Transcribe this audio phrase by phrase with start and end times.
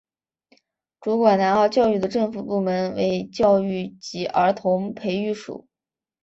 [0.99, 5.67] 主管南澳教育的政府部门为教育及儿童培育署。